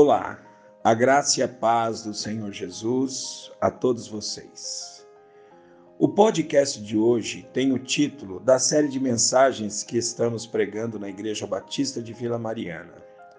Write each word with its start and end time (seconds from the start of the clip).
Olá, 0.00 0.38
a 0.84 0.94
graça 0.94 1.40
e 1.40 1.42
a 1.42 1.48
paz 1.48 2.04
do 2.04 2.14
Senhor 2.14 2.52
Jesus 2.52 3.50
a 3.60 3.68
todos 3.68 4.06
vocês. 4.06 5.04
O 5.98 6.08
podcast 6.08 6.80
de 6.80 6.96
hoje 6.96 7.50
tem 7.52 7.72
o 7.72 7.80
título 7.80 8.38
da 8.38 8.60
série 8.60 8.86
de 8.86 9.00
mensagens 9.00 9.82
que 9.82 9.98
estamos 9.98 10.46
pregando 10.46 11.00
na 11.00 11.08
Igreja 11.08 11.48
Batista 11.48 12.00
de 12.00 12.12
Vila 12.12 12.38
Mariana. 12.38 12.94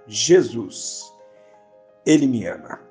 Jesus, 0.05 1.13
Ele 2.05 2.27
me 2.27 2.45
ama. 2.45 2.82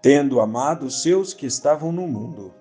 Tendo 0.00 0.38
amado 0.40 0.86
os 0.86 1.02
seus 1.02 1.34
que 1.34 1.46
estavam 1.46 1.90
no 1.90 2.06
mundo, 2.06 2.54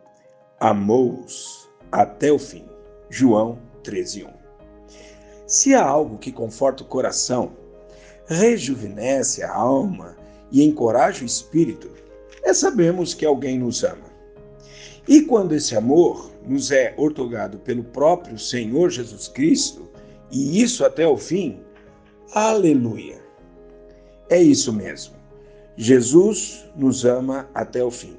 amou-os 0.60 1.70
até 1.92 2.32
o 2.32 2.40
fim. 2.40 2.68
João 3.08 3.60
13:1. 3.84 4.34
Se 5.46 5.76
há 5.76 5.86
algo 5.86 6.18
que 6.18 6.32
conforta 6.32 6.82
o 6.82 6.88
coração, 6.88 7.62
rejuvenesce 8.26 9.44
a 9.44 9.54
alma 9.54 10.16
e 10.52 10.64
encoraja 10.64 11.24
o 11.24 11.26
espírito, 11.26 11.90
é 12.44 12.54
sabermos 12.54 13.14
que 13.14 13.26
alguém 13.26 13.58
nos 13.58 13.84
ama. 13.84 14.14
E 15.08 15.22
quando 15.22 15.54
esse 15.54 15.76
amor 15.76 16.32
nos 16.46 16.72
é 16.72 16.94
ortogado 16.98 17.58
pelo 17.60 17.84
próprio 17.84 18.38
Senhor 18.38 18.90
Jesus 18.90 19.28
Cristo, 19.28 19.90
e 20.32 20.62
isso 20.62 20.86
até 20.86 21.08
o 21.08 21.18
fim, 21.18 21.60
aleluia! 22.34 23.22
É 24.30 24.42
isso 24.42 24.72
mesmo. 24.72 25.16
Jesus 25.76 26.66
nos 26.76 27.04
ama 27.04 27.50
até 27.54 27.84
o 27.84 27.92
fim. 27.92 28.18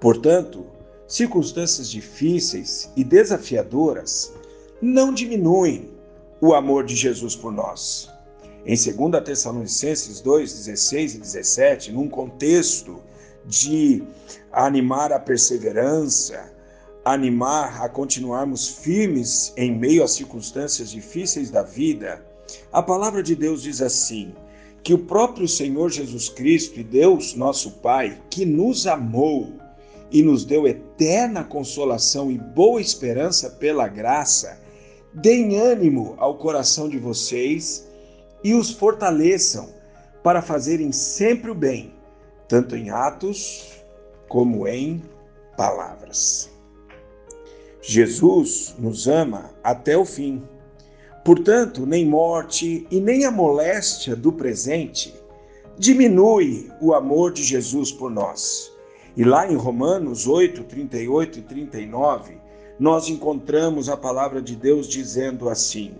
Portanto, 0.00 0.66
circunstâncias 1.06 1.90
difíceis 1.90 2.90
e 2.96 3.04
desafiadoras 3.04 4.32
não 4.80 5.14
diminuem 5.14 5.90
o 6.40 6.54
amor 6.54 6.84
de 6.84 6.96
Jesus 6.96 7.36
por 7.36 7.52
nós. 7.52 8.11
Em 8.64 8.76
2 8.76 9.24
Tessalonicenses 9.24 10.20
2, 10.20 10.52
16 10.52 11.14
e 11.16 11.18
17, 11.18 11.92
num 11.92 12.08
contexto 12.08 13.02
de 13.44 14.04
animar 14.52 15.12
a 15.12 15.18
perseverança, 15.18 16.52
animar 17.04 17.82
a 17.82 17.88
continuarmos 17.88 18.68
firmes 18.68 19.52
em 19.56 19.76
meio 19.76 20.04
às 20.04 20.12
circunstâncias 20.12 20.92
difíceis 20.92 21.50
da 21.50 21.64
vida, 21.64 22.24
a 22.72 22.80
palavra 22.80 23.20
de 23.20 23.34
Deus 23.34 23.62
diz 23.62 23.82
assim: 23.82 24.32
que 24.84 24.94
o 24.94 24.98
próprio 24.98 25.48
Senhor 25.48 25.90
Jesus 25.90 26.28
Cristo 26.28 26.78
e 26.78 26.84
Deus, 26.84 27.34
nosso 27.34 27.72
Pai, 27.72 28.20
que 28.30 28.46
nos 28.46 28.86
amou 28.86 29.54
e 30.08 30.22
nos 30.22 30.44
deu 30.44 30.68
eterna 30.68 31.42
consolação 31.42 32.30
e 32.30 32.38
boa 32.38 32.80
esperança 32.80 33.50
pela 33.50 33.88
graça, 33.88 34.60
deem 35.12 35.58
ânimo 35.58 36.14
ao 36.18 36.36
coração 36.38 36.88
de 36.88 36.98
vocês 36.98 37.90
e 38.42 38.54
os 38.54 38.70
fortaleçam 38.70 39.68
para 40.22 40.42
fazerem 40.42 40.92
sempre 40.92 41.50
o 41.50 41.54
bem, 41.54 41.94
tanto 42.48 42.76
em 42.76 42.90
atos 42.90 43.72
como 44.28 44.66
em 44.66 45.02
palavras. 45.56 46.50
Jesus 47.80 48.74
nos 48.78 49.08
ama 49.08 49.50
até 49.62 49.96
o 49.96 50.04
fim. 50.04 50.42
Portanto, 51.24 51.84
nem 51.84 52.06
morte 52.06 52.86
e 52.90 53.00
nem 53.00 53.24
a 53.24 53.30
moléstia 53.30 54.14
do 54.14 54.32
presente 54.32 55.14
diminui 55.78 56.70
o 56.80 56.94
amor 56.94 57.32
de 57.32 57.42
Jesus 57.42 57.90
por 57.90 58.10
nós. 58.10 58.72
E 59.16 59.24
lá 59.24 59.50
em 59.50 59.56
Romanos 59.56 60.26
8, 60.26 60.64
38 60.64 61.38
e 61.38 61.42
39, 61.42 62.36
nós 62.78 63.08
encontramos 63.08 63.88
a 63.88 63.96
palavra 63.96 64.40
de 64.40 64.56
Deus 64.56 64.86
dizendo 64.86 65.48
assim: 65.48 65.94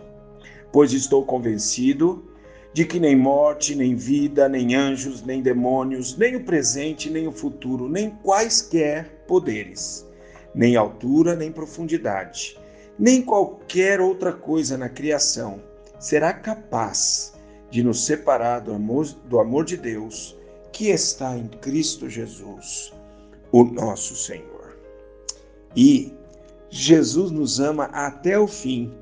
Pois 0.73 0.93
estou 0.93 1.25
convencido 1.25 2.25
de 2.73 2.87
que 2.87 2.98
nem 2.98 3.15
morte, 3.15 3.75
nem 3.75 3.95
vida, 3.95 4.48
nem 4.48 4.75
anjos, 4.75 5.23
nem 5.23 5.42
demônios, 5.42 6.17
nem 6.17 6.37
o 6.37 6.45
presente, 6.45 7.11
nem 7.11 7.29
o 7.29 7.33
futuro, 7.33 7.89
nem 7.89 8.11
quaisquer 8.23 9.25
poderes, 9.27 10.06
nem 10.55 10.75
altura, 10.75 11.37
nem 11.37 11.53
profundidade, 11.53 12.58
nem 12.98 13.20
qualquer 13.20 14.01
outra 14.01 14.33
coisa 14.33 14.79
na 14.79 14.89
criação 14.89 15.63
será 15.98 16.33
capaz 16.33 17.35
de 17.70 17.83
nos 17.83 18.07
separar 18.07 18.61
do 18.61 18.73
amor, 18.73 19.07
do 19.29 19.39
amor 19.39 19.64
de 19.64 19.77
Deus 19.77 20.36
que 20.73 20.89
está 20.89 21.36
em 21.36 21.48
Cristo 21.48 22.08
Jesus, 22.08 22.92
o 23.51 23.64
nosso 23.64 24.17
Senhor. 24.17 24.79
E 25.77 26.13
Jesus 26.70 27.30
nos 27.30 27.61
ama 27.61 27.85
até 27.92 28.39
o 28.39 28.46
fim, 28.46 28.95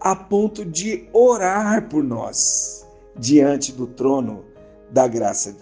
a 0.00 0.16
ponto 0.16 0.64
de 0.64 1.06
orar 1.12 1.88
por 1.88 2.02
nós 2.02 2.69
diante 3.20 3.70
do 3.70 3.86
trono 3.86 4.46
da 4.90 5.06
graça 5.06 5.54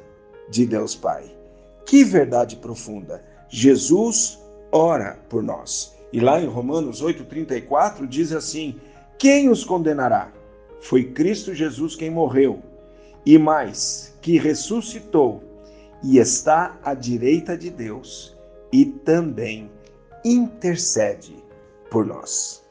de 0.48 0.64
Deus 0.64 0.94
Pai. 0.94 1.36
Que 1.84 2.04
verdade 2.04 2.56
profunda! 2.56 3.24
Jesus 3.48 4.38
ora 4.70 5.19
por 5.28 5.42
nós. 5.42 5.96
E 6.12 6.20
lá 6.20 6.41
em 6.41 6.46
Romanos 6.46 7.02
8,34 7.02 8.06
diz 8.06 8.32
assim: 8.32 8.80
Quem 9.19 9.50
os 9.50 9.64
condenará? 9.64 10.32
Foi 10.80 11.04
Cristo 11.04 11.52
Jesus 11.52 11.96
quem 11.96 12.10
morreu, 12.10 12.62
e 13.26 13.36
mais, 13.36 14.16
que 14.22 14.38
ressuscitou 14.38 15.42
e 16.04 16.19
está 16.19 16.78
à 16.84 16.94
direita 16.94 17.58
de 17.58 17.70
Deus 17.70 18.36
e 18.72 18.84
também 18.84 19.69
intercede 20.25 21.34
por 21.90 22.06
nós. 22.06 22.62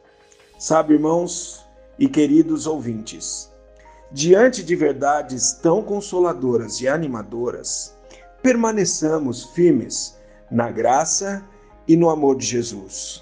Sabe, 0.57 0.93
irmãos 0.93 1.65
e 1.99 2.07
queridos 2.07 2.65
ouvintes, 2.65 3.51
Diante 4.12 4.63
de 4.63 4.73
verdades 4.73 5.51
tão 5.51 5.84
consoladoras 5.84 6.79
e 6.79 6.88
animadoras, 6.88 7.94
permaneçamos 8.41 9.44
firmes 9.44 10.16
na 10.50 10.72
graça 10.72 11.44
e 11.85 11.97
no 11.97 12.09
amor 12.09 12.38
de 12.38 12.46
Jesus, 12.46 13.22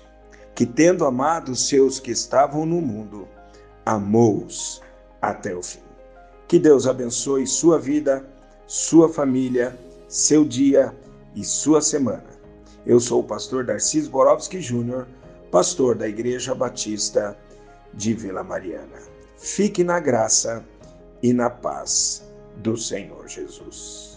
que, 0.54 0.64
tendo 0.64 1.04
amado 1.04 1.52
os 1.52 1.68
seus 1.68 2.00
que 2.00 2.12
estavam 2.12 2.68
no 2.68 2.80
mundo, 2.82 3.28
amou-os 3.84 4.80
até 5.20 5.56
o 5.56 5.64
fim. 5.64 5.82
Que 6.48 6.60
Deus 6.60 6.86
abençoe 6.86 7.48
sua 7.48 7.80
vida, 7.80 8.24
sua 8.68 9.10
família, 9.10 9.76
seu 10.08 10.46
dia 10.46 10.96
e 11.36 11.44
sua 11.44 11.82
semana. 11.82 12.30
Eu 12.86 13.00
sou 13.00 13.22
o 13.22 13.24
pastor 13.24 13.66
Darcis 13.66 14.08
Borowski 14.08 14.62
Júnior, 14.62 15.08
pastor 15.52 15.96
da 15.96 16.08
Igreja 16.08 16.54
Batista 16.54 17.36
de 17.92 18.14
Vila 18.14 18.44
Mariana. 18.44 19.00
Fique 19.36 19.84
na 19.84 20.00
graça 20.00 20.64
e 21.22 21.34
na 21.34 21.50
paz 21.50 22.30
do 22.58 22.78
Senhor 22.78 23.28
Jesus. 23.28 24.15